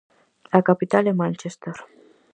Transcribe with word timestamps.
A 0.57 0.59
capital 0.67 1.03
é 1.11 1.13
Manchester. 1.21 1.75